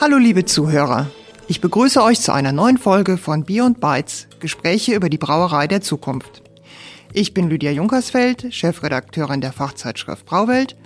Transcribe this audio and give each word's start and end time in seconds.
Hallo 0.00 0.16
liebe 0.16 0.44
Zuhörer, 0.44 1.10
ich 1.48 1.60
begrüße 1.60 2.02
euch 2.02 2.20
zu 2.20 2.32
einer 2.32 2.52
neuen 2.52 2.78
Folge 2.78 3.18
von 3.18 3.44
Bier 3.44 3.64
und 3.64 3.80
Bytes, 3.80 4.28
Gespräche 4.40 4.94
über 4.94 5.08
die 5.08 5.18
Brauerei 5.18 5.66
der 5.66 5.80
Zukunft. 5.80 6.42
Ich 7.12 7.34
bin 7.34 7.50
Lydia 7.50 7.72
Junkersfeld, 7.72 8.54
Chefredakteurin 8.54 9.40
der 9.40 9.52
Fachzeitschrift 9.52 10.24
Brauwelt 10.24 10.76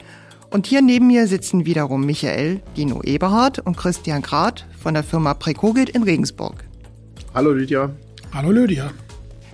und 0.51 0.67
hier 0.67 0.83
neben 0.83 1.07
mir 1.07 1.27
sitzen 1.27 1.67
wiederum 1.67 2.05
Michael 2.05 2.63
Dino 2.77 3.03
Eberhardt 3.03 3.59
und 3.59 3.77
Christian 3.77 4.23
Grad 4.23 4.67
von 4.83 4.95
der 4.95 5.03
Firma 5.03 5.35
Precogit 5.35 5.91
in 5.91 6.03
Regensburg. 6.03 6.65
Hallo 7.35 7.53
Lydia. 7.53 7.91
Hallo 8.33 8.51
Lydia. 8.51 8.91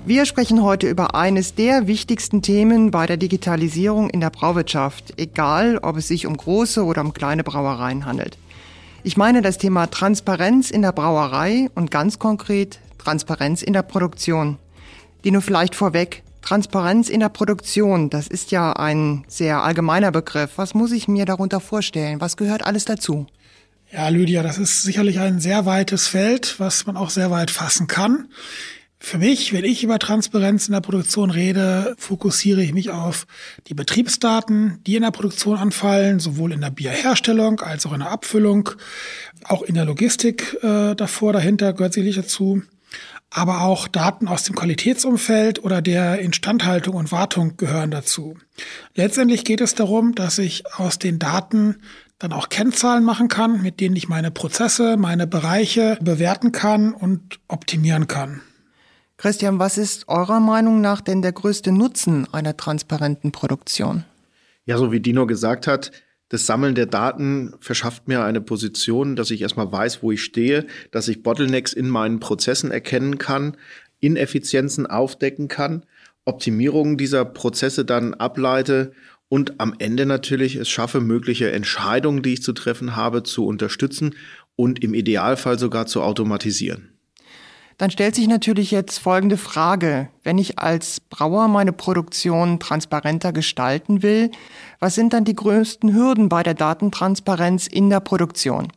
Wir 0.08 0.24
sprechen 0.24 0.62
heute 0.62 0.88
über 0.88 1.14
eines 1.14 1.54
der 1.54 1.86
wichtigsten 1.86 2.40
Themen 2.40 2.90
bei 2.90 3.04
der 3.04 3.18
Digitalisierung 3.18 4.08
in 4.08 4.20
der 4.20 4.30
Brauwirtschaft, 4.30 5.12
egal 5.18 5.76
ob 5.82 5.98
es 5.98 6.08
sich 6.08 6.26
um 6.26 6.34
große 6.34 6.82
oder 6.82 7.02
um 7.02 7.12
kleine 7.12 7.44
Brauereien 7.44 8.06
handelt. 8.06 8.38
Ich 9.02 9.18
meine 9.18 9.42
das 9.42 9.58
Thema 9.58 9.86
Transparenz 9.86 10.70
in 10.70 10.80
der 10.80 10.92
Brauerei 10.92 11.68
und 11.74 11.90
ganz 11.90 12.18
konkret 12.18 12.78
Transparenz 12.96 13.62
in 13.62 13.74
der 13.74 13.82
Produktion. 13.82 14.56
Die 15.24 15.30
nur 15.30 15.42
vielleicht 15.42 15.74
vorweg, 15.74 16.22
Transparenz 16.40 17.10
in 17.10 17.20
der 17.20 17.28
Produktion, 17.28 18.08
das 18.08 18.28
ist 18.28 18.50
ja 18.50 18.72
ein 18.72 19.26
sehr 19.28 19.62
allgemeiner 19.62 20.10
Begriff. 20.10 20.52
Was 20.56 20.72
muss 20.72 20.92
ich 20.92 21.06
mir 21.06 21.26
darunter 21.26 21.60
vorstellen? 21.60 22.18
Was 22.22 22.38
gehört 22.38 22.64
alles 22.64 22.86
dazu? 22.86 23.26
Ja, 23.92 24.08
Lydia, 24.08 24.42
das 24.42 24.56
ist 24.56 24.84
sicherlich 24.84 25.18
ein 25.18 25.38
sehr 25.38 25.66
weites 25.66 26.08
Feld, 26.08 26.54
was 26.56 26.86
man 26.86 26.96
auch 26.96 27.10
sehr 27.10 27.30
weit 27.30 27.50
fassen 27.50 27.88
kann. 27.88 28.28
Für 29.00 29.18
mich, 29.18 29.52
wenn 29.52 29.64
ich 29.64 29.84
über 29.84 29.98
Transparenz 29.98 30.66
in 30.66 30.72
der 30.72 30.80
Produktion 30.80 31.30
rede, 31.30 31.94
fokussiere 31.98 32.62
ich 32.62 32.72
mich 32.74 32.90
auf 32.90 33.26
die 33.68 33.74
Betriebsdaten, 33.74 34.80
die 34.86 34.96
in 34.96 35.02
der 35.02 35.12
Produktion 35.12 35.56
anfallen, 35.56 36.18
sowohl 36.18 36.52
in 36.52 36.60
der 36.60 36.70
Bierherstellung 36.70 37.60
als 37.60 37.86
auch 37.86 37.92
in 37.92 38.00
der 38.00 38.10
Abfüllung, 38.10 38.70
auch 39.44 39.62
in 39.62 39.76
der 39.76 39.84
Logistik 39.84 40.56
äh, 40.62 40.94
davor, 40.96 41.32
dahinter 41.32 41.72
gehört 41.72 41.92
sicherlich 41.92 42.16
dazu, 42.16 42.62
aber 43.30 43.62
auch 43.62 43.86
Daten 43.86 44.26
aus 44.26 44.42
dem 44.42 44.56
Qualitätsumfeld 44.56 45.62
oder 45.62 45.80
der 45.80 46.18
Instandhaltung 46.18 46.96
und 46.96 47.12
Wartung 47.12 47.56
gehören 47.56 47.92
dazu. 47.92 48.36
Letztendlich 48.94 49.44
geht 49.44 49.60
es 49.60 49.74
darum, 49.76 50.14
dass 50.16 50.38
ich 50.38 50.64
aus 50.74 50.98
den 50.98 51.20
Daten 51.20 51.76
dann 52.18 52.32
auch 52.32 52.48
Kennzahlen 52.48 53.04
machen 53.04 53.28
kann, 53.28 53.62
mit 53.62 53.78
denen 53.78 53.94
ich 53.94 54.08
meine 54.08 54.32
Prozesse, 54.32 54.96
meine 54.96 55.28
Bereiche 55.28 55.98
bewerten 56.00 56.50
kann 56.50 56.92
und 56.92 57.38
optimieren 57.46 58.08
kann. 58.08 58.40
Christian, 59.18 59.58
was 59.58 59.78
ist 59.78 60.08
eurer 60.08 60.38
Meinung 60.38 60.80
nach 60.80 61.00
denn 61.00 61.22
der 61.22 61.32
größte 61.32 61.72
Nutzen 61.72 62.32
einer 62.32 62.56
transparenten 62.56 63.32
Produktion? 63.32 64.04
Ja, 64.64 64.78
so 64.78 64.92
wie 64.92 65.00
Dino 65.00 65.26
gesagt 65.26 65.66
hat, 65.66 65.90
das 66.28 66.46
Sammeln 66.46 66.76
der 66.76 66.86
Daten 66.86 67.52
verschafft 67.58 68.06
mir 68.06 68.22
eine 68.22 68.40
Position, 68.40 69.16
dass 69.16 69.32
ich 69.32 69.42
erstmal 69.42 69.72
weiß, 69.72 70.04
wo 70.04 70.12
ich 70.12 70.22
stehe, 70.22 70.68
dass 70.92 71.08
ich 71.08 71.24
Bottlenecks 71.24 71.72
in 71.72 71.88
meinen 71.88 72.20
Prozessen 72.20 72.70
erkennen 72.70 73.18
kann, 73.18 73.56
Ineffizienzen 73.98 74.86
aufdecken 74.86 75.48
kann, 75.48 75.84
Optimierungen 76.24 76.96
dieser 76.96 77.24
Prozesse 77.24 77.84
dann 77.84 78.14
ableite 78.14 78.92
und 79.28 79.58
am 79.58 79.74
Ende 79.80 80.06
natürlich 80.06 80.54
es 80.54 80.68
schaffe, 80.68 81.00
mögliche 81.00 81.50
Entscheidungen, 81.50 82.22
die 82.22 82.34
ich 82.34 82.42
zu 82.44 82.52
treffen 82.52 82.94
habe, 82.94 83.24
zu 83.24 83.44
unterstützen 83.46 84.14
und 84.54 84.84
im 84.84 84.94
Idealfall 84.94 85.58
sogar 85.58 85.86
zu 85.86 86.02
automatisieren 86.02 86.97
dann 87.78 87.90
stellt 87.92 88.16
sich 88.16 88.26
natürlich 88.26 88.72
jetzt 88.72 88.98
folgende 88.98 89.36
Frage. 89.36 90.08
Wenn 90.24 90.36
ich 90.36 90.58
als 90.58 91.00
Brauer 91.00 91.46
meine 91.46 91.72
Produktion 91.72 92.58
transparenter 92.58 93.32
gestalten 93.32 94.02
will, 94.02 94.32
was 94.80 94.96
sind 94.96 95.12
dann 95.12 95.24
die 95.24 95.36
größten 95.36 95.94
Hürden 95.94 96.28
bei 96.28 96.42
der 96.42 96.54
Datentransparenz 96.54 97.68
in 97.68 97.88
der 97.88 98.00
Produktion? 98.00 98.68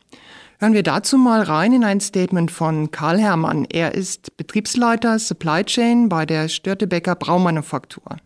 Hören 0.60 0.74
wir 0.74 0.84
dazu 0.84 1.18
mal 1.18 1.42
rein 1.42 1.72
in 1.72 1.82
ein 1.82 2.00
Statement 2.00 2.52
von 2.52 2.92
Karl 2.92 3.18
Herrmann. 3.18 3.66
Er 3.72 3.96
ist 3.96 4.36
Betriebsleiter 4.36 5.18
Supply 5.18 5.64
Chain 5.64 6.08
bei 6.08 6.24
der 6.24 6.48
Störtebecker 6.48 7.16
Braumanufaktur. 7.16 8.18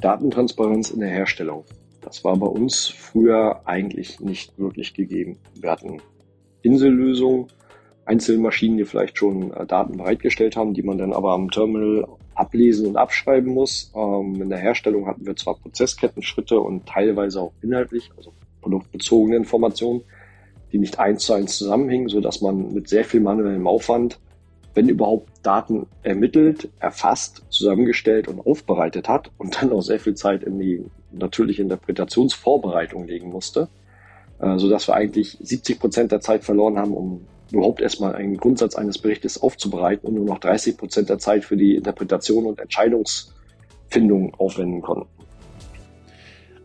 Datentransparenz 0.00 0.90
in 0.90 1.00
der 1.00 1.10
Herstellung. 1.10 1.64
Das 2.02 2.22
war 2.22 2.36
bei 2.36 2.46
uns 2.46 2.86
früher 2.86 3.62
eigentlich 3.64 4.20
nicht 4.20 4.56
wirklich 4.56 4.94
gegeben. 4.94 5.38
Wir 5.56 5.72
hatten 5.72 6.00
Insellösungen, 6.62 7.48
einzelnen 8.04 8.42
Maschinen, 8.42 8.76
die 8.76 8.84
vielleicht 8.84 9.18
schon 9.18 9.52
äh, 9.52 9.66
Daten 9.66 9.96
bereitgestellt 9.96 10.56
haben, 10.56 10.74
die 10.74 10.82
man 10.82 10.98
dann 10.98 11.12
aber 11.12 11.32
am 11.32 11.50
Terminal 11.50 12.06
ablesen 12.34 12.86
und 12.86 12.96
abschreiben 12.96 13.52
muss. 13.52 13.92
Ähm, 13.94 14.40
in 14.40 14.48
der 14.48 14.58
Herstellung 14.58 15.06
hatten 15.06 15.26
wir 15.26 15.36
zwar 15.36 15.56
Prozesskettenschritte 15.56 16.58
und 16.58 16.86
teilweise 16.86 17.40
auch 17.40 17.52
inhaltlich, 17.62 18.10
also 18.16 18.32
produktbezogene 18.62 19.36
Informationen, 19.36 20.02
die 20.72 20.78
nicht 20.78 20.98
eins 20.98 21.24
zu 21.24 21.34
eins 21.34 21.58
zusammenhingen, 21.58 22.08
so 22.08 22.20
dass 22.20 22.40
man 22.40 22.72
mit 22.72 22.88
sehr 22.88 23.04
viel 23.04 23.20
manuellem 23.20 23.66
Aufwand, 23.66 24.18
wenn 24.74 24.88
überhaupt 24.88 25.28
Daten 25.42 25.86
ermittelt, 26.02 26.68
erfasst, 26.78 27.42
zusammengestellt 27.48 28.28
und 28.28 28.46
aufbereitet 28.46 29.08
hat 29.08 29.30
und 29.36 29.60
dann 29.60 29.72
auch 29.72 29.82
sehr 29.82 29.98
viel 29.98 30.14
Zeit 30.14 30.44
in 30.44 30.58
die 30.58 30.84
natürliche 31.12 31.62
Interpretationsvorbereitung 31.62 33.06
legen 33.06 33.30
musste, 33.30 33.68
äh, 34.38 34.58
so 34.58 34.70
dass 34.70 34.88
wir 34.88 34.94
eigentlich 34.94 35.36
70 35.40 35.80
Prozent 35.80 36.12
der 36.12 36.20
Zeit 36.20 36.44
verloren 36.44 36.78
haben, 36.78 36.94
um 36.94 37.26
überhaupt 37.52 37.80
erstmal 37.80 38.14
einen 38.14 38.36
Grundsatz 38.36 38.74
eines 38.74 38.98
Berichtes 38.98 39.40
aufzubereiten 39.42 40.08
und 40.08 40.14
nur 40.14 40.24
noch 40.24 40.38
30 40.38 40.76
Prozent 40.76 41.08
der 41.08 41.18
Zeit 41.18 41.44
für 41.44 41.56
die 41.56 41.74
Interpretation 41.74 42.46
und 42.46 42.60
Entscheidungsfindung 42.60 44.34
aufwenden 44.34 44.82
konnten. 44.82 45.08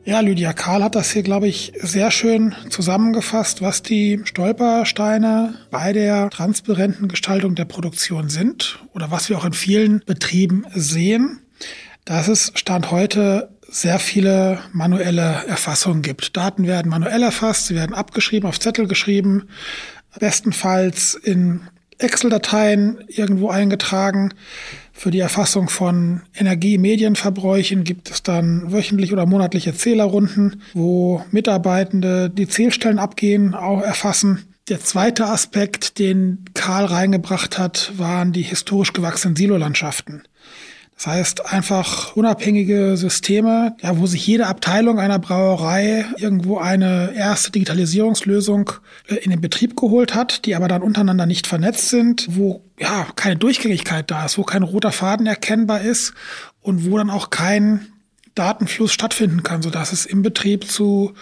Ja, 0.07 0.19
Lydia 0.19 0.53
Karl 0.53 0.83
hat 0.83 0.93
das 0.93 1.09
hier, 1.09 1.23
glaube 1.23 1.47
ich, 1.47 1.73
sehr 1.77 2.11
schön 2.11 2.53
zusammengefasst, 2.69 3.63
was 3.63 3.81
die 3.81 4.21
Stolpersteine 4.23 5.55
bei 5.71 5.93
der 5.93 6.29
transparenten 6.29 7.07
Gestaltung 7.07 7.55
der 7.55 7.65
Produktion 7.65 8.29
sind 8.29 8.85
oder 8.93 9.09
was 9.09 9.29
wir 9.29 9.37
auch 9.39 9.45
in 9.45 9.53
vielen 9.53 10.03
Betrieben 10.05 10.63
sehen, 10.75 11.39
dass 12.05 12.27
es 12.27 12.51
Stand 12.53 12.91
heute 12.91 13.49
sehr 13.67 13.97
viele 13.97 14.59
manuelle 14.73 15.43
Erfassungen 15.47 16.03
gibt. 16.03 16.37
Daten 16.37 16.67
werden 16.67 16.89
manuell 16.89 17.23
erfasst, 17.23 17.65
sie 17.65 17.75
werden 17.75 17.95
abgeschrieben, 17.95 18.47
auf 18.47 18.59
Zettel 18.59 18.87
geschrieben, 18.87 19.49
bestenfalls 20.19 21.15
in 21.15 21.61
Excel-Dateien 21.97 23.03
irgendwo 23.07 23.49
eingetragen. 23.49 24.33
Für 24.91 25.11
die 25.11 25.19
Erfassung 25.19 25.69
von 25.69 26.21
Energie-Medienverbräuchen 26.35 27.83
gibt 27.83 28.09
es 28.11 28.23
dann 28.23 28.71
wöchentlich 28.71 29.13
oder 29.13 29.25
monatliche 29.25 29.73
Zählerrunden, 29.73 30.61
wo 30.73 31.23
Mitarbeitende 31.31 32.29
die 32.29 32.47
Zählstellen 32.47 32.99
abgehen, 32.99 33.53
auch 33.53 33.81
erfassen. 33.81 34.43
Der 34.67 34.79
zweite 34.79 35.27
Aspekt, 35.27 35.99
den 35.99 36.45
Karl 36.53 36.85
reingebracht 36.85 37.59
hat, 37.59 37.91
waren 37.97 38.31
die 38.31 38.41
historisch 38.41 38.93
gewachsenen 38.93 39.35
Silolandschaften. 39.35 40.23
Das 40.95 41.07
heißt 41.07 41.51
einfach 41.51 42.15
unabhängige 42.15 42.95
Systeme, 42.95 43.75
ja, 43.81 43.97
wo 43.97 44.07
sich 44.07 44.25
jede 44.25 44.47
Abteilung 44.47 44.97
einer 44.97 45.19
Brauerei 45.19 46.05
irgendwo 46.17 46.57
eine 46.57 47.13
erste 47.13 47.51
Digitalisierungslösung 47.51 48.71
äh, 49.07 49.15
in 49.15 49.31
den 49.31 49.41
Betrieb 49.41 49.75
geholt 49.75 50.15
hat, 50.15 50.45
die 50.45 50.55
aber 50.55 50.69
dann 50.69 50.81
untereinander 50.81 51.25
nicht 51.25 51.47
vernetzt 51.47 51.89
sind, 51.89 52.27
wo 52.31 52.63
ja 52.79 53.07
keine 53.15 53.35
Durchgängigkeit 53.35 54.09
da 54.09 54.25
ist, 54.25 54.37
wo 54.37 54.43
kein 54.43 54.63
roter 54.63 54.93
Faden 54.93 55.27
erkennbar 55.27 55.81
ist 55.81 56.13
und 56.61 56.89
wo 56.89 56.97
dann 56.97 57.09
auch 57.09 57.29
kein 57.29 57.87
Datenfluss 58.33 58.93
stattfinden 58.93 59.43
kann, 59.43 59.61
sodass 59.61 59.91
es 59.91 60.05
im 60.05 60.21
Betrieb 60.21 60.65
zu 60.65 61.13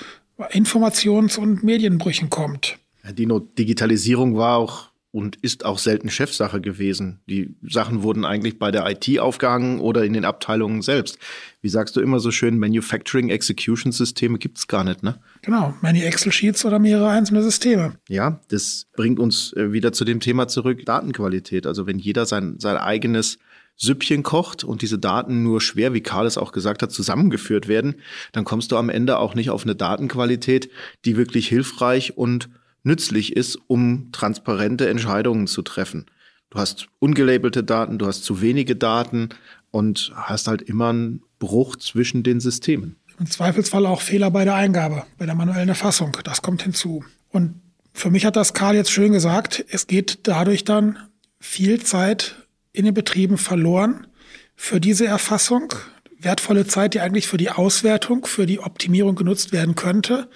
Informations- 0.52 1.38
und 1.38 1.64
Medienbrüchen 1.64 2.30
kommt. 2.30 2.78
Dino, 3.12 3.40
Digitalisierung 3.40 4.38
war 4.38 4.58
auch 4.58 4.93
und 5.14 5.36
ist 5.38 5.64
auch 5.64 5.78
selten 5.78 6.10
Chefsache 6.10 6.60
gewesen. 6.60 7.20
Die 7.30 7.56
Sachen 7.62 8.02
wurden 8.02 8.26
eigentlich 8.26 8.58
bei 8.58 8.72
der 8.72 8.90
IT 8.90 9.20
aufgehangen 9.20 9.80
oder 9.80 10.04
in 10.04 10.14
den 10.14 10.26
Abteilungen 10.26 10.82
selbst. 10.82 11.20
Wie 11.62 11.70
sagst 11.70 11.96
du 11.96 12.02
immer 12.02 12.20
so 12.20 12.32
schön, 12.32 12.58
Manufacturing 12.58 13.30
Execution 13.30 13.92
Systeme 13.92 14.40
gibt's 14.40 14.68
gar 14.68 14.84
nicht, 14.84 15.04
ne? 15.04 15.20
Genau, 15.44 15.76
many 15.82 16.02
Excel 16.02 16.32
Sheets 16.32 16.66
oder 16.66 16.80
mehrere 16.80 17.10
einzelne 17.10 17.44
Systeme. 17.44 17.94
Ja, 18.10 18.40
das 18.50 18.88
bringt 18.96 19.20
uns 19.20 19.54
äh, 19.54 19.72
wieder 19.72 19.94
zu 19.94 20.04
dem 20.04 20.20
Thema 20.20 20.48
zurück, 20.48 20.84
Datenqualität. 20.84 21.68
Also 21.68 21.86
wenn 21.86 22.00
jeder 22.00 22.26
sein, 22.26 22.56
sein 22.58 22.78
eigenes 22.78 23.38
Süppchen 23.76 24.24
kocht 24.24 24.64
und 24.64 24.82
diese 24.82 24.98
Daten 24.98 25.44
nur 25.44 25.62
schwer, 25.62 25.94
wie 25.94 26.02
Karl 26.02 26.26
es 26.26 26.40
auch 26.40 26.54
gesagt 26.54 26.82
hat, 26.82 26.92
zusammengeführt 26.92 27.68
werden, 27.68 27.96
dann 28.32 28.46
kommst 28.46 28.72
du 28.72 28.78
am 28.78 28.90
Ende 28.90 29.20
auch 29.20 29.36
nicht 29.36 29.52
auf 29.52 29.64
eine 29.64 29.76
Datenqualität, 29.76 30.72
die 31.06 31.18
wirklich 31.18 31.50
hilfreich 31.50 32.18
und 32.18 32.50
nützlich 32.84 33.36
ist, 33.36 33.58
um 33.68 34.12
transparente 34.12 34.90
Entscheidungen 34.90 35.48
zu 35.48 35.62
treffen. 35.62 36.06
Du 36.50 36.60
hast 36.60 36.88
ungelabelte 37.00 37.64
Daten, 37.64 37.98
du 37.98 38.06
hast 38.06 38.24
zu 38.24 38.42
wenige 38.42 38.76
Daten 38.76 39.30
und 39.72 40.12
hast 40.16 40.48
halt 40.48 40.62
immer 40.62 40.90
einen 40.90 41.24
Bruch 41.40 41.76
zwischen 41.78 42.22
den 42.24 42.40
Systemen. 42.40 42.98
Im 43.20 43.30
Zweifelsfall 43.30 43.86
auch 43.86 44.02
Fehler 44.02 44.32
bei 44.32 44.44
der 44.44 44.56
Eingabe, 44.56 45.04
bei 45.18 45.26
der 45.26 45.36
manuellen 45.36 45.70
Erfassung. 45.70 46.16
Das 46.24 46.42
kommt 46.42 46.64
hinzu. 46.64 47.04
Und 47.30 47.56
für 47.94 48.10
mich 48.10 48.26
hat 48.26 48.36
das 48.36 48.54
Karl 48.54 48.76
jetzt 48.76 48.92
schön 48.92 49.14
gesagt, 49.14 49.64
es 49.70 49.88
geht 49.88 50.28
dadurch 50.28 50.64
dann 50.64 50.98
viel 51.40 51.82
Zeit 51.82 52.36
in 52.72 52.86
den 52.86 52.94
Betrieben 52.94 53.38
verloren 53.38 54.08
für 54.56 54.80
diese 54.80 55.06
Erfassung. 55.06 55.74
Wertvolle 56.18 56.66
Zeit, 56.66 56.94
die 56.94 57.02
eigentlich 57.02 57.28
für 57.28 57.38
die 57.38 57.50
Auswertung, 57.50 58.26
für 58.26 58.46
die 58.46 58.60
Optimierung 58.60 59.16
genutzt 59.16 59.52
werden 59.52 59.76
könnte, 59.76 60.30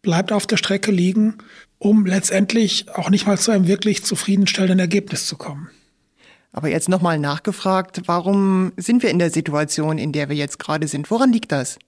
bleibt 0.00 0.32
auf 0.32 0.46
der 0.46 0.56
Strecke 0.56 0.90
liegen, 0.90 1.38
um 1.78 2.06
letztendlich 2.06 2.88
auch 2.90 3.10
nicht 3.10 3.26
mal 3.26 3.38
zu 3.38 3.50
einem 3.50 3.66
wirklich 3.66 4.04
zufriedenstellenden 4.04 4.78
Ergebnis 4.78 5.26
zu 5.26 5.36
kommen. 5.36 5.70
Aber 6.52 6.68
jetzt 6.68 6.88
nochmal 6.88 7.18
nachgefragt, 7.18 8.02
warum 8.06 8.72
sind 8.76 9.02
wir 9.02 9.10
in 9.10 9.18
der 9.18 9.30
Situation, 9.30 9.98
in 9.98 10.12
der 10.12 10.30
wir 10.30 10.36
jetzt 10.36 10.58
gerade 10.58 10.88
sind? 10.88 11.10
Woran 11.10 11.32
liegt 11.32 11.52
das? 11.52 11.78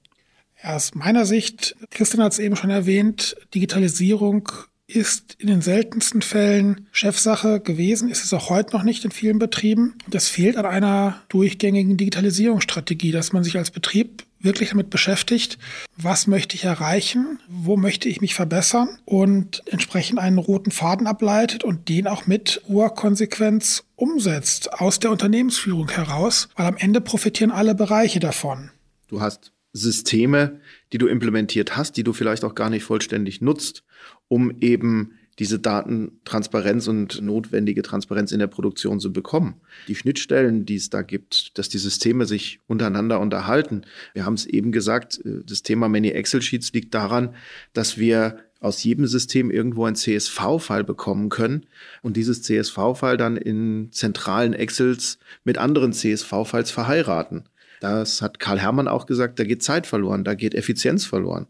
Ja, 0.62 0.76
aus 0.76 0.94
meiner 0.94 1.25
Sicht, 1.25 1.76
Christian 1.90 2.23
hat 2.23 2.32
es 2.32 2.38
eben 2.38 2.56
schon 2.56 2.70
erwähnt, 2.70 3.37
Digitalisierung 3.55 4.50
ist 4.87 5.37
in 5.38 5.49
den 5.49 5.61
seltensten 5.61 6.23
Fällen 6.23 6.88
Chefsache 6.93 7.61
gewesen, 7.61 8.08
ist 8.08 8.25
es 8.25 8.32
auch 8.32 8.49
heute 8.49 8.75
noch 8.75 8.82
nicht 8.82 9.05
in 9.05 9.11
vielen 9.11 9.38
Betrieben. 9.38 9.94
Das 10.08 10.29
fehlt 10.29 10.56
an 10.56 10.67
einer 10.67 11.20
durchgängigen 11.29 11.96
Digitalisierungsstrategie, 11.96 13.12
dass 13.12 13.32
man 13.32 13.44
sich 13.44 13.56
als 13.56 13.70
Betrieb 13.70 14.25
wirklich 14.40 14.70
damit 14.70 14.90
beschäftigt, 14.90 15.58
was 15.96 16.26
möchte 16.26 16.55
ich 16.55 16.64
erreichen, 16.64 17.40
wo 17.49 17.76
möchte 17.76 18.08
ich 18.08 18.20
mich 18.20 18.35
verbessern 18.35 18.99
und 19.05 19.62
entsprechend 19.67 20.19
einen 20.19 20.38
roten 20.38 20.70
Faden 20.70 21.06
ableitet 21.06 21.64
und 21.64 21.88
den 21.88 22.06
auch 22.06 22.26
mit 22.26 22.62
Urkonsequenz 22.69 23.85
umsetzt 23.96 24.73
aus 24.73 25.00
der 25.00 25.11
Unternehmensführung 25.11 25.88
heraus, 25.90 26.49
weil 26.56 26.67
am 26.67 26.76
Ende 26.76 27.00
profitieren 27.00 27.50
alle 27.50 27.75
Bereiche 27.75 28.20
davon. 28.20 28.70
Du 29.08 29.20
hast 29.20 29.52
Systeme, 29.73 30.61
die 30.93 30.99
du 30.99 31.06
implementiert 31.06 31.76
hast, 31.76 31.96
die 31.96 32.05
du 32.05 32.12
vielleicht 32.12 32.44
auch 32.44 32.55
gar 32.55 32.70
nicht 32.70 32.85
vollständig 32.85 33.40
nutzt, 33.40 33.85
um 34.29 34.50
eben 34.61 35.19
diese 35.38 35.58
Datentransparenz 35.58 36.88
und 36.88 37.23
notwendige 37.23 37.82
Transparenz 37.82 38.32
in 38.32 38.40
der 38.40 38.49
Produktion 38.49 39.00
zu 39.00 39.12
bekommen. 39.12 39.61
Die 39.87 39.94
Schnittstellen, 39.94 40.67
die 40.67 40.76
es 40.76 40.90
da 40.90 41.02
gibt, 41.02 41.56
dass 41.58 41.69
die 41.69 41.79
Systeme 41.79 42.26
sich 42.26 42.61
untereinander 42.67 43.20
unterhalten. 43.20 43.82
Wir 44.14 44.25
haben 44.25 44.35
es 44.35 44.46
eben 44.46 44.73
gesagt, 44.73 45.20
äh, 45.25 45.43
das 45.44 45.62
Thema 45.62 45.88
Many 45.88 46.08
Excel 46.08 46.43
Sheets 46.43 46.73
liegt 46.73 46.94
daran, 46.94 47.35
dass 47.73 47.99
wir 47.99 48.38
aus 48.61 48.82
jedem 48.82 49.06
System 49.06 49.52
irgendwo 49.52 49.85
ein 49.85 49.94
CSV-File 49.94 50.82
bekommen 50.82 51.29
können 51.29 51.67
und 52.02 52.17
dieses 52.17 52.43
CSV-File 52.43 53.17
dann 53.17 53.37
in 53.37 53.90
zentralen 53.93 54.52
Excels 54.52 55.19
mit 55.44 55.58
anderen 55.58 55.93
CSV-Files 55.93 56.73
verheiraten. 56.73 57.44
Das 57.81 58.20
hat 58.20 58.40
Karl 58.40 58.58
Herrmann 58.58 58.88
auch 58.88 59.06
gesagt, 59.06 59.38
da 59.38 59.44
geht 59.44 59.62
Zeit 59.62 59.87
verloren, 59.87 60.25
da 60.25 60.35
geht 60.35 60.56
Effizienz 60.56 61.06
verloren. 61.06 61.46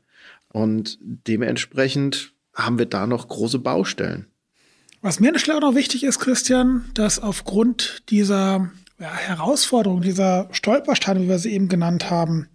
Und 0.51 0.99
dementsprechend 1.01 2.35
haben 2.59 2.79
wir 2.79 2.87
da 2.87 3.07
noch 3.07 3.29
große 3.29 3.61
Baustellen. 3.61 4.27
Was 5.01 5.21
mir 5.21 5.39
Stelle 5.39 5.59
auch 5.59 5.63
noch 5.63 5.75
wichtig 5.75 6.03
ist, 6.03 6.19
Christian, 6.19 6.91
dass 6.95 7.21
aufgrund 7.21 8.03
dieser 8.11 8.71
ja, 8.99 9.15
Herausforderung, 9.15 10.03
dieser 10.03 10.49
Stolpersteine, 10.51 11.23
wie 11.23 11.29
wir 11.29 11.39
sie 11.39 11.53
eben 11.53 11.69
genannt 11.69 12.11
haben, 12.11 12.49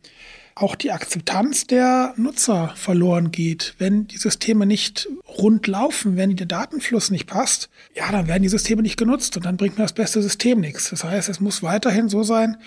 auch 0.56 0.76
die 0.76 0.92
Akzeptanz 0.92 1.66
der 1.66 2.14
Nutzer 2.18 2.74
verloren 2.76 3.32
geht. 3.32 3.76
Wenn 3.80 4.08
die 4.08 4.18
Systeme 4.18 4.66
nicht 4.66 5.08
rund 5.28 5.66
laufen, 5.66 6.16
wenn 6.16 6.36
der 6.36 6.46
Datenfluss 6.46 7.10
nicht 7.10 7.28
passt, 7.28 7.70
ja, 7.96 8.12
dann 8.12 8.28
werden 8.28 8.44
die 8.44 8.50
Systeme 8.50 8.82
nicht 8.82 8.98
genutzt 8.98 9.36
und 9.36 9.46
dann 9.46 9.58
bringt 9.58 9.78
mir 9.78 9.86
das 9.86 9.94
beste 9.94 10.22
System 10.22 10.60
nichts. 10.60 10.90
Das 10.90 11.04
heißt, 11.04 11.30
es 11.30 11.40
muss 11.40 11.64
weiterhin 11.64 12.10
so 12.10 12.24
sein, 12.24 12.58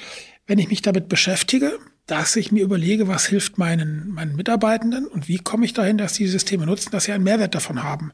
wenn 0.46 0.58
ich 0.58 0.68
mich 0.68 0.82
damit 0.82 1.08
beschäftige, 1.08 1.78
dass 2.06 2.36
ich 2.36 2.52
mir 2.52 2.62
überlege, 2.62 3.08
was 3.08 3.26
hilft 3.26 3.58
meinen, 3.58 4.12
meinen 4.12 4.36
Mitarbeitenden 4.36 5.06
und 5.06 5.26
wie 5.26 5.38
komme 5.38 5.64
ich 5.64 5.72
dahin, 5.72 5.98
dass 5.98 6.12
die 6.12 6.28
Systeme 6.28 6.64
nutzen, 6.64 6.90
dass 6.92 7.04
sie 7.04 7.12
einen 7.12 7.24
Mehrwert 7.24 7.54
davon 7.54 7.82
haben. 7.82 8.12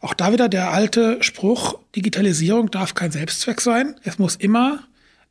Auch 0.00 0.14
da 0.14 0.32
wieder 0.32 0.48
der 0.48 0.70
alte 0.70 1.20
Spruch, 1.22 1.78
Digitalisierung 1.96 2.70
darf 2.70 2.94
kein 2.94 3.10
Selbstzweck 3.10 3.60
sein. 3.60 3.96
Es 4.04 4.18
muss 4.18 4.36
immer 4.36 4.84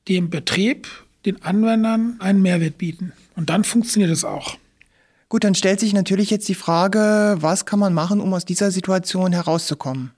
dem 0.09 0.29
Betrieb, 0.29 0.87
den 1.25 1.41
Anwendern 1.41 2.17
einen 2.19 2.41
Mehrwert 2.41 2.77
bieten. 2.77 3.13
Und 3.35 3.49
dann 3.49 3.63
funktioniert 3.63 4.11
es 4.11 4.25
auch. 4.25 4.57
Gut, 5.29 5.45
dann 5.45 5.55
stellt 5.55 5.79
sich 5.79 5.93
natürlich 5.93 6.29
jetzt 6.29 6.49
die 6.49 6.55
Frage, 6.55 7.37
was 7.39 7.65
kann 7.65 7.79
man 7.79 7.93
machen, 7.93 8.19
um 8.19 8.33
aus 8.33 8.43
dieser 8.43 8.71
Situation 8.71 9.31
herauszukommen? 9.31 10.11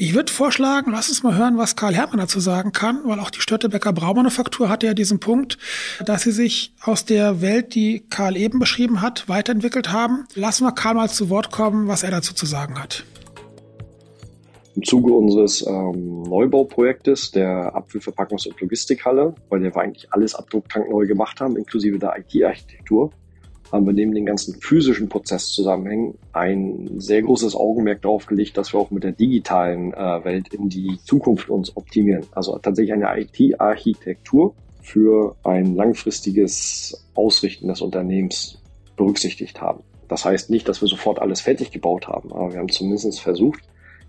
Ich 0.00 0.14
würde 0.14 0.32
vorschlagen, 0.32 0.92
lass 0.92 1.08
uns 1.08 1.24
mal 1.24 1.36
hören, 1.36 1.58
was 1.58 1.74
Karl 1.74 1.92
Herrmann 1.92 2.18
dazu 2.18 2.38
sagen 2.38 2.70
kann, 2.70 3.00
weil 3.02 3.18
auch 3.18 3.30
die 3.30 3.40
Störtebecker 3.40 3.92
Braumanufaktur 3.92 4.68
hatte 4.68 4.86
ja 4.86 4.94
diesen 4.94 5.18
Punkt, 5.18 5.58
dass 6.06 6.22
sie 6.22 6.30
sich 6.30 6.72
aus 6.84 7.04
der 7.04 7.40
Welt, 7.40 7.74
die 7.74 8.04
Karl 8.08 8.36
eben 8.36 8.60
beschrieben 8.60 9.02
hat, 9.02 9.28
weiterentwickelt 9.28 9.90
haben. 9.90 10.28
Lassen 10.36 10.64
wir 10.64 10.70
Karl 10.70 10.94
mal 10.94 11.10
zu 11.10 11.30
Wort 11.30 11.50
kommen, 11.50 11.88
was 11.88 12.04
er 12.04 12.12
dazu 12.12 12.32
zu 12.32 12.46
sagen 12.46 12.80
hat. 12.80 13.04
Im 14.76 14.84
Zuge 14.84 15.12
unseres 15.12 15.66
ähm, 15.66 16.22
Neubauprojektes 16.22 17.32
der 17.32 17.74
Apfelverpackungs- 17.74 18.46
und 18.46 18.60
Logistikhalle, 18.60 19.34
weil 19.48 19.62
wir 19.62 19.76
eigentlich 19.76 20.12
alles 20.12 20.36
abdrucktankneu 20.36 21.08
gemacht 21.08 21.40
haben, 21.40 21.56
inklusive 21.56 21.98
der 21.98 22.14
IT-Architektur, 22.16 23.10
haben 23.72 23.86
wir 23.86 23.92
neben 23.92 24.14
den 24.14 24.26
ganzen 24.26 24.60
physischen 24.60 25.08
Prozesszusammenhängen 25.08 26.14
ein 26.32 26.98
sehr 26.98 27.22
großes 27.22 27.54
Augenmerk 27.54 28.02
darauf 28.02 28.26
gelegt, 28.26 28.56
dass 28.56 28.72
wir 28.72 28.80
auch 28.80 28.90
mit 28.90 29.04
der 29.04 29.12
digitalen 29.12 29.92
äh, 29.92 30.24
Welt 30.24 30.54
in 30.54 30.68
die 30.68 30.98
Zukunft 31.04 31.50
uns 31.50 31.76
optimieren. 31.76 32.24
Also 32.32 32.58
tatsächlich 32.58 32.92
eine 32.92 33.20
IT-Architektur 33.20 34.54
für 34.80 35.36
ein 35.44 35.74
langfristiges 35.76 37.06
Ausrichten 37.14 37.68
des 37.68 37.82
Unternehmens 37.82 38.58
berücksichtigt 38.96 39.60
haben. 39.60 39.82
Das 40.08 40.24
heißt 40.24 40.48
nicht, 40.48 40.66
dass 40.68 40.80
wir 40.80 40.88
sofort 40.88 41.20
alles 41.20 41.42
fertig 41.42 41.70
gebaut 41.70 42.08
haben, 42.08 42.32
aber 42.32 42.52
wir 42.52 42.58
haben 42.58 42.70
zumindest 42.70 43.20
versucht, 43.20 43.60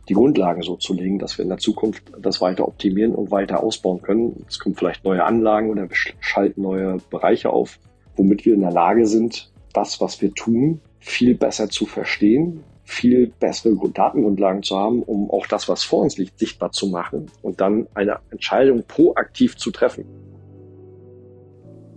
die 0.08 0.14
Grundlagen 0.14 0.62
so 0.62 0.76
zu 0.78 0.94
legen, 0.94 1.20
dass 1.20 1.38
wir 1.38 1.44
in 1.44 1.50
der 1.50 1.60
Zukunft 1.60 2.04
das 2.20 2.42
weiter 2.42 2.68
optimieren 2.68 3.14
und 3.14 3.30
weiter 3.30 3.62
ausbauen 3.62 4.02
können. 4.02 4.46
Es 4.48 4.58
kommen 4.58 4.76
vielleicht 4.76 5.04
neue 5.04 5.24
Anlagen 5.24 5.70
oder 5.70 5.84
wir 5.84 5.98
schalten 6.20 6.62
neue 6.62 6.98
Bereiche 7.10 7.52
auf, 7.52 7.78
womit 8.20 8.46
wir 8.46 8.54
in 8.54 8.62
der 8.62 8.72
Lage 8.72 9.08
sind, 9.08 9.50
das, 9.74 10.02
was 10.02 10.22
wir 10.22 10.34
tun, 10.34 10.82
viel 11.00 11.36
besser 11.36 11.70
zu 11.70 11.86
verstehen, 11.86 12.64
viel 12.84 13.32
bessere 13.40 13.90
Datengrundlagen 13.90 14.62
zu 14.62 14.78
haben, 14.78 15.02
um 15.04 15.32
auch 15.32 15.48
das, 15.48 15.70
was 15.70 15.84
vor 15.84 16.02
uns 16.02 16.18
liegt, 16.18 16.38
sichtbar 16.38 16.72
zu 16.72 16.88
machen 16.88 17.32
und 17.42 17.62
dann 17.62 17.88
eine 17.94 18.20
Entscheidung 18.30 18.84
proaktiv 18.88 19.56
zu 19.56 19.72
treffen. 19.72 20.06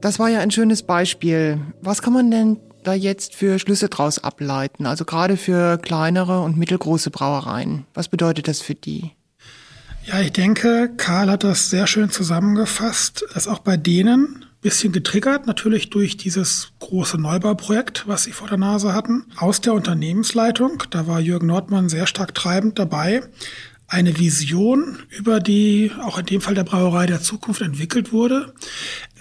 Das 0.01 0.19
war 0.19 0.29
ja 0.29 0.41
ein 0.41 0.51
schönes 0.51 0.83
Beispiel. 0.85 1.59
Was 1.81 2.03
kann 2.03 2.13
man 2.13 2.31
denn 2.31 2.59
da 2.85 2.95
jetzt 2.95 3.35
für 3.35 3.59
Schlüsse 3.59 3.89
draus 3.89 4.23
ableiten? 4.23 4.87
Also 4.87 5.05
gerade 5.05 5.37
für 5.37 5.79
kleinere 5.79 6.41
und 6.43 6.57
mittelgroße 6.57 7.11
Brauereien. 7.11 7.87
Was 7.95 8.09
bedeutet 8.09 8.47
das 8.47 8.61
für 8.61 8.75
die? 8.75 9.13
Ja, 10.05 10.21
ich 10.21 10.33
denke, 10.33 10.91
Karl 10.97 11.31
hat 11.31 11.45
das 11.45 11.71
sehr 11.71 11.87
schön 11.87 12.11
zusammengefasst, 12.11 13.25
dass 13.35 13.49
auch 13.49 13.61
bei 13.61 13.77
denen 13.77 14.45
bisschen 14.63 14.93
getriggert, 14.93 15.47
natürlich 15.47 15.91
durch 15.91 16.17
dieses 16.17 16.73
große 16.79 17.21
Neubauprojekt, 17.21 18.05
was 18.07 18.23
sie 18.23 18.33
vor 18.33 18.49
der 18.49 18.59
Nase 18.59 18.95
hatten, 18.95 19.27
aus 19.37 19.61
der 19.61 19.75
Unternehmensleitung. 19.75 20.85
Da 20.91 21.07
war 21.07 21.21
Jürgen 21.21 21.49
Nordmann 21.49 21.89
sehr 21.89 22.07
stark 22.07 22.35
treibend 22.35 22.79
dabei. 22.79 23.23
Eine 23.89 24.19
Vision, 24.19 25.01
über 25.11 25.41
die 25.41 25.93
auch 26.01 26.19
in 26.19 26.27
dem 26.27 26.41
Fall 26.41 26.55
der 26.55 26.65
Brauerei 26.65 27.07
der 27.07 27.21
Zukunft 27.21 27.61
entwickelt 27.61 28.13
wurde, 28.13 28.55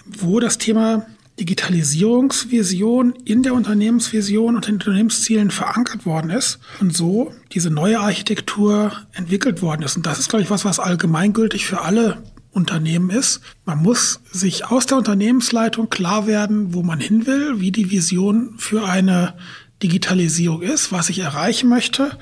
wo 0.06 0.40
das 0.40 0.58
Thema 0.58 1.06
Digitalisierungsvision 1.40 3.14
in 3.24 3.42
der 3.42 3.54
Unternehmensvision 3.54 4.54
und 4.54 4.66
den 4.66 4.74
Unternehmenszielen 4.74 5.50
verankert 5.50 6.06
worden 6.06 6.30
ist 6.30 6.60
und 6.80 6.94
so 6.96 7.32
diese 7.52 7.70
neue 7.70 8.00
Architektur 8.00 8.92
entwickelt 9.12 9.60
worden 9.60 9.82
ist. 9.82 9.96
Und 9.96 10.06
das 10.06 10.18
ist, 10.18 10.28
glaube 10.28 10.44
ich, 10.44 10.50
was, 10.50 10.64
was 10.64 10.78
allgemeingültig 10.78 11.66
für 11.66 11.80
alle 11.80 12.22
Unternehmen 12.52 13.10
ist. 13.10 13.40
Man 13.64 13.82
muss 13.82 14.20
sich 14.30 14.66
aus 14.66 14.86
der 14.86 14.98
Unternehmensleitung 14.98 15.90
klar 15.90 16.26
werden, 16.26 16.74
wo 16.74 16.82
man 16.82 17.00
hin 17.00 17.26
will, 17.26 17.60
wie 17.60 17.72
die 17.72 17.90
Vision 17.90 18.54
für 18.58 18.86
eine 18.86 19.34
Digitalisierung 19.82 20.62
ist, 20.62 20.92
was 20.92 21.08
ich 21.08 21.18
erreichen 21.18 21.68
möchte 21.68 22.18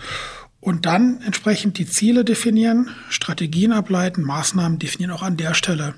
und 0.61 0.87
dann 0.87 1.21
entsprechend 1.23 1.79
die 1.79 1.87
Ziele 1.87 2.25
definieren, 2.25 2.91
Strategien 3.09 3.73
ableiten, 3.73 4.23
Maßnahmen 4.23 4.79
definieren 4.79 5.11
auch 5.11 5.23
an 5.23 5.37
der 5.37 5.55
Stelle, 5.55 5.95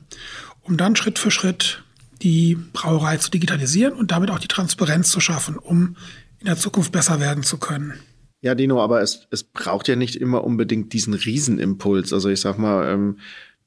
um 0.62 0.76
dann 0.76 0.96
Schritt 0.96 1.18
für 1.18 1.30
Schritt 1.30 1.82
die 2.22 2.56
Brauerei 2.72 3.16
zu 3.16 3.30
digitalisieren 3.30 3.92
und 3.94 4.12
damit 4.12 4.30
auch 4.30 4.38
die 4.38 4.48
Transparenz 4.48 5.10
zu 5.10 5.18
schaffen, 5.18 5.56
um 5.56 5.96
in 6.38 6.46
der 6.46 6.56
Zukunft 6.56 6.92
besser 6.92 7.18
werden 7.18 7.42
zu 7.42 7.58
können. 7.58 7.94
Ja, 8.40 8.54
Dino, 8.54 8.82
aber 8.82 9.02
es, 9.02 9.26
es 9.30 9.44
braucht 9.44 9.88
ja 9.88 9.96
nicht 9.96 10.16
immer 10.16 10.44
unbedingt 10.44 10.92
diesen 10.92 11.14
Riesenimpuls. 11.14 12.12
Also 12.12 12.28
ich 12.28 12.40
sag 12.40 12.58
mal, 12.58 12.88
ähm, 12.88 13.18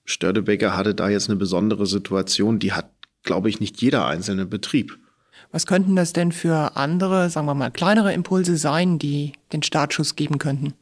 Stördebecker 0.06 0.78
hatte 0.78 0.96
da 0.96 1.10
jetzt 1.10 1.30
eine 1.30 1.38
besondere 1.38 1.86
Situation, 1.86 2.60
die 2.60 2.74
hat, 2.74 2.90
glaube 3.24 3.50
ich, 3.50 3.60
nicht 3.60 3.82
jeder 3.82 4.06
einzelne 4.08 4.46
Betrieb. 4.46 4.98
Was 5.52 5.66
könnten 5.66 5.96
das 5.96 6.14
denn 6.14 6.32
für 6.32 6.76
andere, 6.76 7.30
sagen 7.30 7.48
wir 7.48 7.56
mal, 7.56 7.72
kleinere 7.72 8.14
Impulse 8.14 8.58
sein, 8.58 9.00
die 9.00 9.34
den 9.52 9.64
Startschuss 9.64 10.16
geben 10.16 10.38
könnten? 10.38 10.74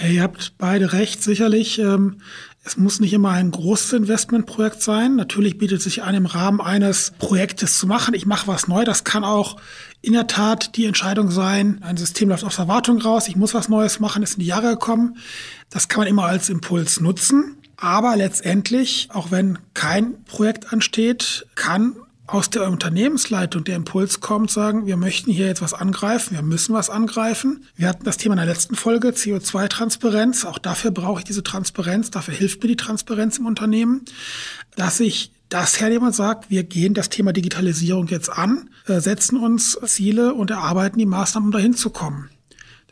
Ihr 0.00 0.22
habt 0.22 0.54
beide 0.56 0.94
recht, 0.94 1.22
sicherlich. 1.22 1.78
Ähm, 1.78 2.16
es 2.64 2.76
muss 2.78 2.98
nicht 2.98 3.12
immer 3.12 3.30
ein 3.30 3.50
großes 3.50 3.92
Investmentprojekt 3.92 4.80
sein. 4.80 5.16
Natürlich 5.16 5.58
bietet 5.58 5.82
sich 5.82 6.02
an, 6.02 6.14
im 6.14 6.26
Rahmen 6.26 6.60
eines 6.60 7.12
Projektes 7.18 7.76
zu 7.76 7.86
machen. 7.86 8.14
Ich 8.14 8.24
mache 8.24 8.46
was 8.46 8.68
neu. 8.68 8.84
Das 8.84 9.04
kann 9.04 9.22
auch 9.22 9.56
in 10.00 10.14
der 10.14 10.28
Tat 10.28 10.76
die 10.76 10.86
Entscheidung 10.86 11.30
sein. 11.30 11.82
Ein 11.82 11.98
System 11.98 12.30
läuft 12.30 12.44
aus 12.44 12.58
Erwartung 12.58 13.02
raus. 13.02 13.28
Ich 13.28 13.36
muss 13.36 13.52
was 13.52 13.68
Neues 13.68 14.00
machen, 14.00 14.22
ist 14.22 14.34
in 14.34 14.40
die 14.40 14.46
Jahre 14.46 14.70
gekommen. 14.70 15.18
Das 15.68 15.88
kann 15.88 16.00
man 16.00 16.08
immer 16.08 16.24
als 16.24 16.48
Impuls 16.48 17.00
nutzen. 17.00 17.58
Aber 17.82 18.14
letztendlich, 18.14 19.08
auch 19.12 19.32
wenn 19.32 19.58
kein 19.74 20.22
Projekt 20.22 20.72
ansteht, 20.72 21.48
kann 21.56 21.96
aus 22.28 22.48
der 22.48 22.70
Unternehmensleitung 22.70 23.64
der 23.64 23.74
Impuls 23.74 24.20
kommt, 24.20 24.52
sagen, 24.52 24.86
wir 24.86 24.96
möchten 24.96 25.32
hier 25.32 25.48
jetzt 25.48 25.62
was 25.62 25.74
angreifen, 25.74 26.36
wir 26.36 26.44
müssen 26.44 26.74
was 26.74 26.90
angreifen. 26.90 27.66
Wir 27.74 27.88
hatten 27.88 28.04
das 28.04 28.18
Thema 28.18 28.34
in 28.34 28.36
der 28.36 28.46
letzten 28.46 28.76
Folge, 28.76 29.08
CO2-Transparenz. 29.08 30.44
Auch 30.44 30.58
dafür 30.58 30.92
brauche 30.92 31.18
ich 31.18 31.24
diese 31.24 31.42
Transparenz, 31.42 32.12
dafür 32.12 32.34
hilft 32.34 32.62
mir 32.62 32.68
die 32.68 32.76
Transparenz 32.76 33.38
im 33.38 33.46
Unternehmen, 33.46 34.04
dass 34.76 35.00
ich 35.00 35.32
das 35.48 35.80
hernehme 35.80 36.06
und 36.06 36.14
sagt, 36.14 36.50
wir 36.50 36.62
gehen 36.62 36.94
das 36.94 37.08
Thema 37.08 37.32
Digitalisierung 37.32 38.06
jetzt 38.06 38.30
an, 38.30 38.70
äh, 38.86 39.00
setzen 39.00 39.36
uns 39.36 39.76
Ziele 39.86 40.34
und 40.34 40.52
erarbeiten 40.52 41.00
die 41.00 41.06
Maßnahmen, 41.06 41.48
um 41.48 41.52
dahin 41.52 41.74
zu 41.74 41.90
kommen. 41.90 42.30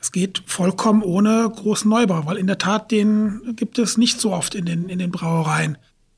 Das 0.00 0.12
geht 0.12 0.42
vollkommen 0.47 1.02
ohne 1.02 1.49
großen 1.54 1.88
Neubau, 1.88 2.25
weil 2.25 2.38
in 2.38 2.47
der 2.47 2.57
Tat 2.59 2.90
den 2.90 3.54
gibt 3.54 3.78
es 3.78 3.99
nicht 3.99 4.19
so 4.19 4.33
oft 4.33 4.54
in 4.54 4.64
den, 4.64 4.88
in 4.88 4.99
den 4.99 5.11
Brauereien. 5.11 5.76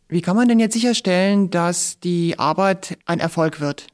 Wie 0.09 0.23
kann 0.23 0.37
man 0.37 0.47
denn 0.47 0.61
jetzt 0.61 0.75
sicherstellen, 0.75 1.51
dass 1.51 1.99
die 1.99 2.39
Arbeit 2.39 2.97
ein 3.07 3.19
Erfolg 3.19 3.61
wird? 3.61 3.89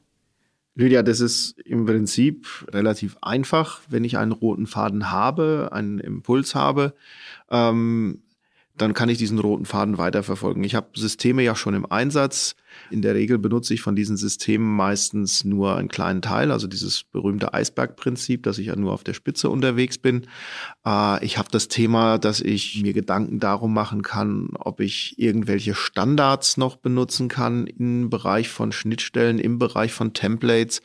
Lydia, 0.75 1.01
das 1.01 1.19
ist 1.19 1.59
im 1.65 1.85
Prinzip 1.85 2.47
relativ 2.71 3.17
einfach. 3.21 3.81
Wenn 3.89 4.03
ich 4.03 4.17
einen 4.17 4.31
roten 4.31 4.67
Faden 4.67 5.11
habe, 5.11 5.69
einen 5.71 5.99
Impuls 5.99 6.53
habe, 6.53 6.93
ähm, 7.49 8.21
dann 8.81 8.93
kann 8.93 9.09
ich 9.09 9.17
diesen 9.17 9.39
roten 9.39 9.65
Faden 9.65 9.97
weiterverfolgen. 9.97 10.63
Ich 10.63 10.73
habe 10.73 10.87
Systeme 10.93 11.43
ja 11.43 11.55
schon 11.55 11.73
im 11.73 11.85
Einsatz. 11.85 12.55
In 12.91 13.01
der 13.01 13.13
Regel 13.13 13.37
benutze 13.37 13.73
ich 13.73 13.81
von 13.81 13.95
diesen 13.95 14.15
Systemen 14.15 14.75
meistens 14.75 15.43
nur 15.43 15.75
einen 15.75 15.89
kleinen 15.89 16.21
Teil, 16.21 16.51
also 16.51 16.67
dieses 16.67 17.03
berühmte 17.03 17.53
Eisbergprinzip, 17.53 18.43
dass 18.43 18.57
ich 18.57 18.67
ja 18.67 18.75
nur 18.75 18.93
auf 18.93 19.03
der 19.03 19.13
Spitze 19.13 19.49
unterwegs 19.49 19.97
bin. 19.97 20.27
Äh, 20.85 21.23
ich 21.25 21.37
habe 21.37 21.49
das 21.51 21.67
Thema, 21.67 22.17
dass 22.17 22.39
ich 22.39 22.81
mir 22.81 22.93
Gedanken 22.93 23.39
darum 23.39 23.73
machen 23.73 24.01
kann, 24.01 24.51
ob 24.55 24.79
ich 24.79 25.19
irgendwelche 25.19 25.75
Standards 25.75 26.57
noch 26.57 26.77
benutzen 26.77 27.27
kann 27.27 27.67
im 27.67 28.09
Bereich 28.09 28.49
von 28.49 28.71
Schnittstellen, 28.71 29.39
im 29.39 29.59
Bereich 29.59 29.91
von 29.91 30.13
Templates, 30.13 30.81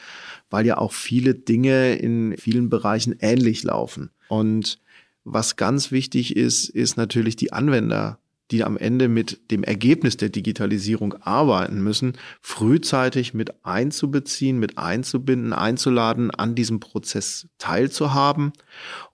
weil 0.51 0.67
ja 0.67 0.79
auch 0.79 0.93
viele 0.93 1.35
Dinge 1.35 1.95
in 1.95 2.37
vielen 2.37 2.71
Bereichen 2.71 3.15
ähnlich 3.21 3.63
laufen. 3.63 4.11
Und 4.29 4.79
was 5.25 5.57
ganz 5.57 5.91
wichtig 5.91 6.37
ist, 6.37 6.69
ist 6.69 6.97
natürlich 6.97 7.37
die 7.37 7.53
Anwender, 7.53 8.19
die 8.51 8.63
am 8.63 8.77
Ende 8.77 9.09
mit 9.09 9.51
dem 9.51 9.65
Ergebnis 9.65 10.17
der 10.19 10.29
Digitalisierung 10.29 11.15
arbeiten 11.23 11.83
müssen, 11.83 12.13
frühzeitig 12.43 13.33
mit 13.33 13.65
einzubeziehen, 13.65 14.59
mit 14.59 14.77
einzubinden, 14.77 15.53
einzuladen, 15.53 16.31
an 16.31 16.55
diesem 16.55 16.79
Prozess 16.79 17.49
teilzuhaben 17.59 18.53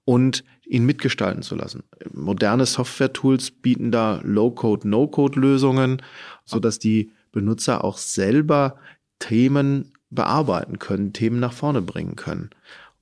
und 0.05 0.45
ihn 0.67 0.85
mitgestalten 0.85 1.43
zu 1.43 1.55
lassen. 1.55 1.85
Moderne 2.13 2.67
Software-Tools 2.67 3.53
bieten 3.53 3.93
da 3.93 4.21
Low-Code, 4.23 4.89
No-Code-Lösungen, 4.89 6.03
sodass 6.45 6.79
die 6.79 7.13
Benutzer 7.33 7.85
auch 7.85 7.99
selber 7.99 8.77
Themen 9.21 9.93
bearbeiten 10.11 10.79
können, 10.79 11.13
Themen 11.13 11.39
nach 11.39 11.53
vorne 11.53 11.83
bringen 11.83 12.17
können. 12.17 12.51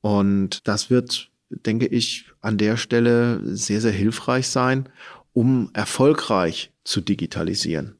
Und 0.02 0.66
das 0.68 0.90
wird 0.90 1.30
denke 1.50 1.86
ich, 1.86 2.26
an 2.40 2.58
der 2.58 2.76
Stelle 2.76 3.40
sehr, 3.44 3.80
sehr 3.80 3.92
hilfreich 3.92 4.48
sein, 4.48 4.88
um 5.32 5.70
erfolgreich 5.72 6.72
zu 6.84 7.00
digitalisieren. 7.00 7.94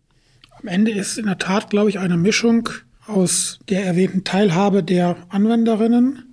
Am 0.61 0.69
Ende 0.69 0.91
ist 0.91 1.19
in 1.19 1.27
der 1.27 1.39
Tat, 1.39 1.71
glaube 1.71 1.91
ich, 1.91 1.99
eine 1.99 2.17
Mischung 2.17 2.69
aus 3.07 3.59
der 3.69 3.87
erwähnten 3.87 4.25
Teilhabe 4.25 4.83
der 4.83 5.17
Anwenderinnen, 5.29 6.25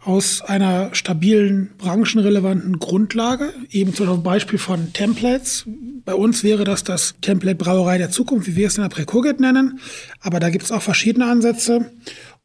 aus 0.00 0.42
einer 0.42 0.94
stabilen, 0.94 1.70
branchenrelevanten 1.76 2.78
Grundlage, 2.78 3.52
eben 3.70 3.92
zum 3.94 4.22
Beispiel 4.22 4.58
von 4.58 4.92
Templates. 4.92 5.64
Bei 6.04 6.14
uns 6.14 6.44
wäre 6.44 6.64
das 6.64 6.84
das 6.84 7.16
Template 7.20 7.56
Brauerei 7.56 7.98
der 7.98 8.10
Zukunft, 8.10 8.46
wie 8.46 8.56
wir 8.56 8.68
es 8.68 8.78
in 8.78 8.82
der 8.82 8.90
Precogit 8.90 9.40
nennen, 9.40 9.80
aber 10.20 10.40
da 10.40 10.50
gibt 10.50 10.64
es 10.64 10.72
auch 10.72 10.82
verschiedene 10.82 11.26
Ansätze. 11.26 11.90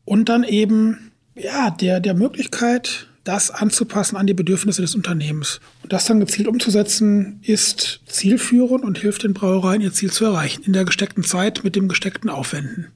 Und 0.03 0.29
dann 0.29 0.43
eben, 0.43 1.11
ja, 1.35 1.69
der, 1.69 1.99
der 1.99 2.15
Möglichkeit, 2.15 3.07
das 3.23 3.51
anzupassen 3.51 4.17
an 4.17 4.27
die 4.27 4.33
Bedürfnisse 4.33 4.81
des 4.81 4.95
Unternehmens. 4.95 5.61
Und 5.81 5.93
das 5.93 6.05
dann 6.05 6.19
gezielt 6.19 6.47
umzusetzen, 6.47 7.39
ist 7.41 8.01
zielführend 8.05 8.83
und 8.83 8.97
hilft 8.97 9.23
den 9.23 9.33
Brauereien, 9.33 9.81
ihr 9.81 9.93
Ziel 9.93 10.11
zu 10.11 10.25
erreichen, 10.25 10.63
in 10.63 10.73
der 10.73 10.85
gesteckten 10.85 11.23
Zeit 11.23 11.63
mit 11.63 11.75
dem 11.75 11.87
gesteckten 11.87 12.29
Aufwenden. 12.29 12.87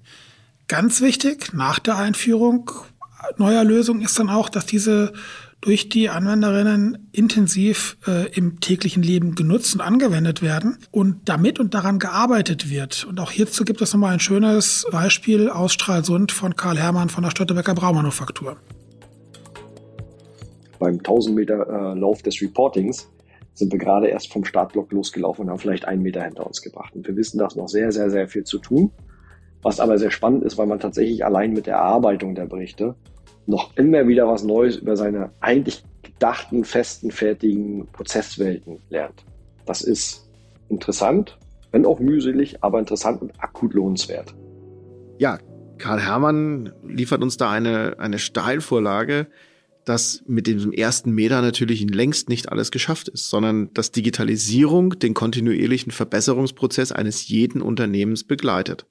Ganz 0.68 1.00
wichtig, 1.02 1.54
nach 1.54 1.80
der 1.80 1.98
Einführung 1.98 2.72
neuer 3.38 3.64
Lösungen 3.64 4.02
ist 4.02 4.20
dann 4.20 4.30
auch, 4.30 4.50
dass 4.50 4.66
diese 4.66 5.14
durch 5.62 5.90
die 5.90 6.10
Anwenderinnen 6.10 7.10
intensiv 7.14 7.98
äh, 8.06 8.32
im 8.34 8.60
täglichen 8.60 9.02
Leben 9.02 9.34
genutzt 9.34 9.74
und 9.74 9.82
angewendet 9.82 10.44
werden 10.44 10.78
und 10.92 11.28
damit 11.30 11.60
und 11.60 11.74
daran 11.74 11.98
gearbeitet 11.98 12.70
wird. 12.70 13.06
Und 13.06 13.20
auch 13.20 13.32
hierzu 13.32 13.66
gibt 13.66 13.82
es 13.82 13.92
nochmal 13.92 14.14
ein 14.14 14.20
schönes 14.20 14.86
Beispiel 14.92 15.50
aus 15.50 15.74
Stralsund 15.74 16.32
von 16.32 16.56
Karl 16.56 16.78
Hermann 16.78 17.10
von 17.10 17.24
der 17.24 17.32
Störtebecker 17.32 17.74
Braumanufaktur 17.74 18.58
beim 20.78 20.98
1000 20.98 21.36
Meter 21.36 21.68
äh, 21.68 22.00
Lauf 22.00 22.22
des 22.22 22.42
Reportings 22.42 23.10
sind 23.54 23.72
wir 23.72 23.80
gerade 23.80 24.08
erst 24.08 24.32
vom 24.32 24.46
Startblock 24.46 24.92
losgelaufen 24.92 25.46
und 25.46 25.52
haben 25.52 25.60
vielleicht 25.60 25.86
einen 25.86 26.04
Meter 26.04 26.24
hinter 26.24 26.46
uns 26.46 26.62
gebracht. 26.62 26.96
Und 26.96 27.08
wir 27.08 27.16
wissen, 27.16 27.40
da 27.40 27.48
ist 27.48 27.56
noch 27.56 27.68
sehr, 27.68 27.92
sehr, 27.92 28.10
sehr 28.10 28.28
viel 28.28 28.44
zu 28.44 28.60
tun. 28.60 28.92
Was 29.64 29.80
aber 29.80 29.98
sehr 29.98 30.12
spannend 30.12 30.44
ist, 30.44 30.58
weil 30.58 30.68
man 30.68 30.80
tatsächlich 30.80 31.26
allein 31.26 31.54
mit 31.54 31.66
der 31.66 31.76
Erarbeitung 31.76 32.36
der 32.36 32.46
Berichte 32.46 32.96
noch 33.48 33.76
immer 33.76 34.08
wieder 34.08 34.28
was 34.28 34.44
Neues 34.44 34.78
über 34.78 34.96
seine 34.96 35.32
eigentlich 35.40 35.84
gedachten, 36.04 36.64
festen, 36.64 37.10
fertigen 37.10 37.88
Prozesswelten 37.88 38.80
lernt. 38.90 39.26
Das 39.66 39.82
ist 39.82 40.30
interessant, 40.70 41.40
wenn 41.72 41.86
auch 41.86 42.00
mühselig, 42.00 42.64
aber 42.64 42.80
interessant 42.80 43.22
und 43.22 43.32
akut 43.40 43.74
lohnenswert. 43.74 44.36
Ja, 45.18 45.40
Karl 45.78 46.00
Hermann 46.00 46.74
liefert 46.84 47.22
uns 47.22 47.38
da 47.38 47.52
eine, 47.52 47.96
eine 48.00 48.20
Steilvorlage, 48.20 49.28
dass 49.88 50.24
mit 50.28 50.48
dem 50.48 50.74
ersten 50.74 51.12
Meter 51.12 51.42
natürlich 51.42 51.82
längst 51.90 52.30
nicht 52.30 52.52
alles 52.52 52.72
geschafft 52.72 53.08
ist, 53.08 53.30
sondern 53.30 53.74
dass 53.74 53.92
Digitalisierung 53.92 55.00
den 55.00 55.14
kontinuierlichen 55.14 55.92
Verbesserungsprozess 55.92 56.92
eines 56.92 57.28
jeden 57.28 57.62
Unternehmens 57.62 58.24
begleitet. 58.24 58.86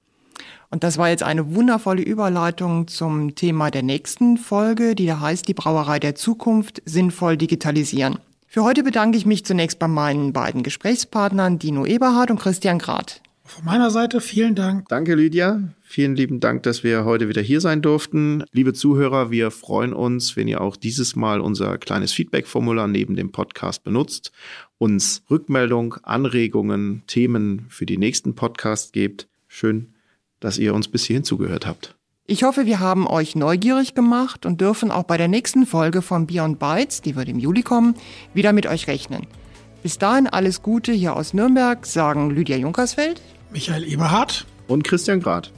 Und 0.70 0.82
das 0.84 0.98
war 0.98 1.08
jetzt 1.10 1.22
eine 1.22 1.54
wundervolle 1.54 2.02
Überleitung 2.02 2.88
zum 2.88 3.34
Thema 3.34 3.70
der 3.70 3.82
nächsten 3.82 4.36
Folge, 4.36 4.94
die 4.94 5.06
da 5.06 5.20
heißt 5.20 5.46
die 5.46 5.54
Brauerei 5.54 5.98
der 5.98 6.14
Zukunft 6.14 6.82
sinnvoll 6.84 7.36
digitalisieren. 7.36 8.18
Für 8.48 8.64
heute 8.64 8.82
bedanke 8.82 9.18
ich 9.18 9.26
mich 9.26 9.44
zunächst 9.44 9.78
bei 9.78 9.88
meinen 9.88 10.32
beiden 10.32 10.62
Gesprächspartnern 10.62 11.58
Dino 11.58 11.84
Eberhardt 11.84 12.30
und 12.30 12.40
Christian 12.40 12.78
Grad. 12.78 13.20
Von 13.46 13.64
meiner 13.64 13.90
Seite 13.90 14.20
vielen 14.20 14.54
Dank. 14.54 14.88
Danke, 14.88 15.14
Lydia. 15.14 15.62
Vielen 15.82 16.16
lieben 16.16 16.40
Dank, 16.40 16.64
dass 16.64 16.82
wir 16.82 17.04
heute 17.04 17.28
wieder 17.28 17.40
hier 17.40 17.60
sein 17.60 17.80
durften. 17.80 18.44
Liebe 18.52 18.72
Zuhörer, 18.72 19.30
wir 19.30 19.50
freuen 19.50 19.92
uns, 19.92 20.36
wenn 20.36 20.48
ihr 20.48 20.60
auch 20.60 20.76
dieses 20.76 21.14
Mal 21.14 21.40
unser 21.40 21.78
kleines 21.78 22.12
Feedback-Formular 22.12 22.88
neben 22.88 23.14
dem 23.14 23.30
Podcast 23.30 23.84
benutzt, 23.84 24.32
uns 24.78 25.22
Rückmeldung, 25.30 25.94
Anregungen, 26.02 27.04
Themen 27.06 27.66
für 27.68 27.86
die 27.86 27.98
nächsten 27.98 28.34
Podcasts 28.34 28.90
gebt. 28.90 29.28
Schön, 29.46 29.94
dass 30.40 30.58
ihr 30.58 30.74
uns 30.74 30.88
bis 30.88 31.04
hierhin 31.04 31.24
zugehört 31.24 31.66
habt. 31.66 31.94
Ich 32.26 32.42
hoffe, 32.42 32.66
wir 32.66 32.80
haben 32.80 33.06
euch 33.06 33.36
neugierig 33.36 33.94
gemacht 33.94 34.44
und 34.44 34.60
dürfen 34.60 34.90
auch 34.90 35.04
bei 35.04 35.16
der 35.16 35.28
nächsten 35.28 35.64
Folge 35.64 36.02
von 36.02 36.26
Beyond 36.26 36.58
Bytes, 36.58 37.00
die 37.00 37.14
wird 37.14 37.28
im 37.28 37.38
Juli 37.38 37.62
kommen, 37.62 37.94
wieder 38.34 38.52
mit 38.52 38.66
euch 38.66 38.88
rechnen. 38.88 39.28
Bis 39.84 39.98
dahin 39.98 40.26
alles 40.26 40.62
Gute 40.62 40.90
hier 40.90 41.14
aus 41.14 41.32
Nürnberg, 41.32 41.86
sagen 41.86 42.30
Lydia 42.30 42.56
Junkersfeld, 42.56 43.22
Michael 43.50 43.84
Eberhardt 43.84 44.46
und 44.68 44.84
Christian 44.84 45.20
Grad. 45.20 45.52